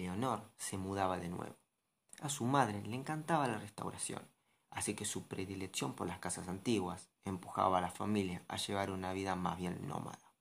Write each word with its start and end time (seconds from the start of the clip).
Leonor 0.00 0.50
se 0.56 0.78
mudaba 0.78 1.18
de 1.18 1.28
nuevo. 1.28 1.56
A 2.22 2.30
su 2.30 2.44
madre 2.44 2.82
le 2.82 2.96
encantaba 2.96 3.46
la 3.46 3.58
restauración, 3.58 4.26
así 4.70 4.94
que 4.94 5.04
su 5.04 5.28
predilección 5.28 5.94
por 5.94 6.06
las 6.06 6.18
casas 6.18 6.48
antiguas 6.48 7.10
empujaba 7.24 7.78
a 7.78 7.82
la 7.82 7.90
familia 7.90 8.42
a 8.48 8.56
llevar 8.56 8.90
una 8.90 9.12
vida 9.12 9.36
más 9.36 9.58
bien 9.58 9.86
nómada. 9.86 10.32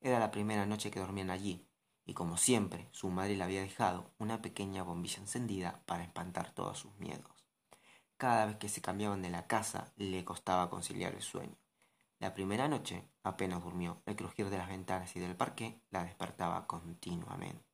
Era 0.00 0.20
la 0.20 0.30
primera 0.30 0.64
noche 0.64 0.90
que 0.90 1.00
dormían 1.00 1.30
allí, 1.30 1.66
y 2.06 2.14
como 2.14 2.36
siempre, 2.36 2.88
su 2.92 3.08
madre 3.10 3.36
le 3.36 3.44
había 3.44 3.62
dejado 3.62 4.12
una 4.18 4.42
pequeña 4.42 4.84
bombilla 4.84 5.18
encendida 5.18 5.82
para 5.86 6.04
espantar 6.04 6.52
todos 6.52 6.78
sus 6.78 6.94
miedos. 6.98 7.32
Cada 8.16 8.46
vez 8.46 8.56
que 8.56 8.68
se 8.68 8.80
cambiaban 8.80 9.22
de 9.22 9.30
la 9.30 9.46
casa 9.46 9.92
le 9.96 10.24
costaba 10.24 10.70
conciliar 10.70 11.14
el 11.14 11.22
sueño. 11.22 11.56
La 12.20 12.32
primera 12.32 12.68
noche 12.68 13.08
apenas 13.22 13.62
durmió, 13.62 14.02
el 14.06 14.16
crujir 14.16 14.50
de 14.50 14.58
las 14.58 14.68
ventanas 14.68 15.14
y 15.16 15.20
del 15.20 15.36
parque 15.36 15.80
la 15.90 16.04
despertaba 16.04 16.66
continuamente. 16.66 17.73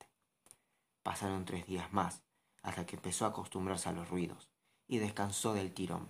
Pasaron 1.11 1.45
tres 1.45 1.67
días 1.67 1.93
más, 1.93 2.23
hasta 2.63 2.87
que 2.87 2.95
empezó 2.95 3.25
a 3.25 3.31
acostumbrarse 3.31 3.89
a 3.89 3.93
los 3.93 4.09
ruidos, 4.09 4.49
y 4.87 4.99
descansó 4.99 5.55
del 5.55 5.75
tirón. 5.75 6.09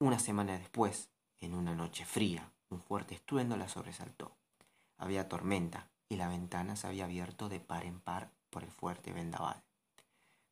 Una 0.00 0.18
semana 0.18 0.58
después, 0.58 1.08
en 1.38 1.54
una 1.54 1.76
noche 1.76 2.04
fría, 2.04 2.50
un 2.68 2.80
fuerte 2.80 3.14
estruendo 3.14 3.56
la 3.56 3.68
sobresaltó. 3.68 4.36
Había 4.96 5.28
tormenta, 5.28 5.88
y 6.08 6.16
la 6.16 6.26
ventana 6.26 6.74
se 6.74 6.88
había 6.88 7.04
abierto 7.04 7.48
de 7.48 7.60
par 7.60 7.84
en 7.84 8.00
par 8.00 8.32
por 8.50 8.64
el 8.64 8.72
fuerte 8.72 9.12
vendaval. 9.12 9.62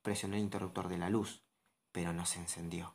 Presionó 0.02 0.36
el 0.36 0.42
interruptor 0.42 0.86
de 0.86 0.98
la 0.98 1.10
luz, 1.10 1.42
pero 1.90 2.12
no 2.12 2.24
se 2.24 2.38
encendió. 2.38 2.94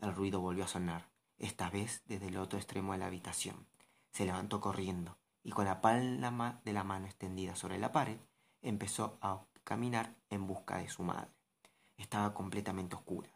El 0.00 0.14
ruido 0.14 0.40
volvió 0.40 0.64
a 0.64 0.68
sonar, 0.68 1.10
esta 1.36 1.68
vez 1.68 2.04
desde 2.06 2.28
el 2.28 2.38
otro 2.38 2.58
extremo 2.58 2.92
de 2.92 2.98
la 3.00 3.06
habitación. 3.08 3.66
Se 4.12 4.24
levantó 4.24 4.62
corriendo 4.62 5.18
y 5.42 5.50
con 5.50 5.66
la 5.66 5.82
palma 5.82 6.62
de 6.64 6.72
la 6.72 6.84
mano 6.84 7.04
extendida 7.04 7.54
sobre 7.54 7.78
la 7.78 7.92
pared 7.92 8.16
empezó 8.62 9.18
a 9.20 9.42
caminar 9.64 10.14
en 10.30 10.46
busca 10.46 10.78
de 10.78 10.88
su 10.88 11.02
madre. 11.02 11.30
Estaba 11.96 12.34
completamente 12.34 12.96
oscura. 12.96 13.30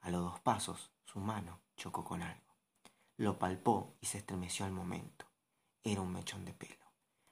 A 0.00 0.10
los 0.10 0.22
dos 0.22 0.40
pasos 0.40 0.92
su 1.04 1.20
mano 1.20 1.60
chocó 1.76 2.04
con 2.04 2.22
algo. 2.22 2.56
Lo 3.16 3.38
palpó 3.38 3.94
y 4.00 4.06
se 4.06 4.18
estremeció 4.18 4.64
al 4.64 4.72
momento. 4.72 5.26
Era 5.82 6.00
un 6.00 6.12
mechón 6.12 6.44
de 6.44 6.52
pelo. 6.52 6.86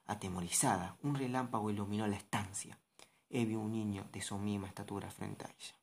Atemorizada, 0.07 0.97
un 1.03 1.15
relámpago 1.15 1.71
iluminó 1.71 2.07
la 2.07 2.17
estancia. 2.17 2.79
He 3.29 3.45
vio 3.45 3.61
un 3.61 3.73
niño 3.73 4.09
de 4.13 4.21
su 4.23 4.39
misma 4.39 4.69
estatura 4.69 5.11
frente 5.11 5.47
a 5.47 5.51
ella. 5.51 5.77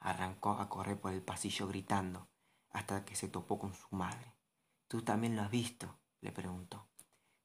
Arrancó 0.00 0.50
a 0.52 0.68
correr 0.68 1.00
por 1.00 1.12
el 1.12 1.22
pasillo 1.22 1.66
gritando 1.66 2.28
hasta 2.70 3.04
que 3.04 3.16
se 3.16 3.28
topó 3.28 3.58
con 3.58 3.74
su 3.74 3.88
madre. 3.90 4.34
¿Tú 4.88 5.02
también 5.02 5.36
lo 5.36 5.42
has 5.42 5.50
visto? 5.50 5.98
le 6.20 6.32
preguntó. 6.32 6.86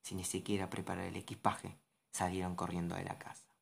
Sin 0.02 0.18
ni 0.18 0.26
siquiera 0.26 0.70
preparar 0.70 1.06
el 1.06 1.16
equipaje, 1.16 1.80
salieron 2.12 2.56
corriendo 2.56 2.96
de 2.96 3.06
la 3.06 3.18
casa. 3.18 3.53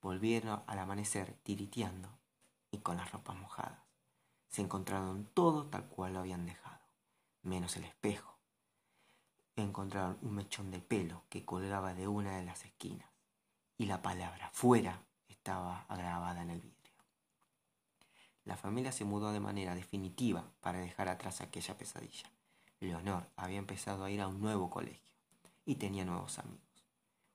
Volvieron 0.00 0.62
al 0.66 0.78
amanecer 0.78 1.34
tiriteando 1.42 2.08
y 2.70 2.78
con 2.78 2.96
las 2.96 3.10
ropas 3.12 3.36
mojadas. 3.36 3.80
Se 4.48 4.62
encontraron 4.62 5.26
todo 5.34 5.66
tal 5.66 5.84
cual 5.86 6.14
lo 6.14 6.20
habían 6.20 6.46
dejado, 6.46 6.80
menos 7.42 7.76
el 7.76 7.84
espejo, 7.84 8.30
encontraron 9.62 10.18
un 10.22 10.34
mechón 10.34 10.70
de 10.70 10.80
pelo 10.80 11.22
que 11.28 11.44
colgaba 11.44 11.94
de 11.94 12.08
una 12.08 12.36
de 12.36 12.44
las 12.44 12.64
esquinas 12.64 13.08
y 13.78 13.86
la 13.86 14.02
palabra 14.02 14.50
fuera 14.52 15.02
estaba 15.28 15.86
grabada 15.88 16.42
en 16.42 16.50
el 16.50 16.60
vidrio. 16.60 16.76
La 18.44 18.56
familia 18.56 18.92
se 18.92 19.04
mudó 19.04 19.32
de 19.32 19.40
manera 19.40 19.74
definitiva 19.74 20.44
para 20.60 20.80
dejar 20.80 21.08
atrás 21.08 21.40
aquella 21.40 21.76
pesadilla. 21.76 22.30
Leonor 22.80 23.28
había 23.36 23.58
empezado 23.58 24.04
a 24.04 24.10
ir 24.10 24.20
a 24.20 24.28
un 24.28 24.40
nuevo 24.40 24.70
colegio 24.70 25.14
y 25.64 25.76
tenía 25.76 26.04
nuevos 26.04 26.38
amigos. 26.38 26.69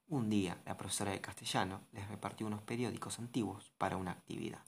Un 0.07 0.29
día, 0.29 0.61
la 0.65 0.77
profesora 0.77 1.11
de 1.11 1.21
castellano 1.21 1.81
les 1.91 2.07
repartió 2.07 2.45
unos 2.45 2.61
periódicos 2.61 3.17
antiguos 3.17 3.71
para 3.77 3.97
una 3.97 4.11
actividad. 4.11 4.61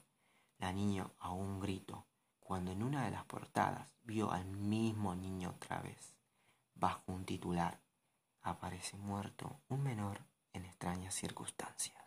La 0.58 0.72
niña 0.72 1.08
aún 1.20 1.60
gritó 1.60 2.06
cuando 2.40 2.72
en 2.72 2.82
una 2.82 3.04
de 3.04 3.12
las 3.12 3.24
portadas 3.24 3.94
vio 4.02 4.32
al 4.32 4.46
mismo 4.46 5.14
niño 5.14 5.50
otra 5.50 5.80
vez 5.80 6.18
bajo 6.74 7.12
un 7.12 7.24
titular, 7.24 7.80
aparece 8.42 8.96
muerto 8.96 9.60
un 9.68 9.82
menor 9.82 10.20
en 10.52 10.64
extrañas 10.64 11.14
circunstancias. 11.14 11.97